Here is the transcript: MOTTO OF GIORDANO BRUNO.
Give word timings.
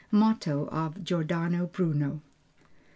MOTTO 0.09 0.65
OF 0.69 1.03
GIORDANO 1.03 1.67
BRUNO. 1.67 2.23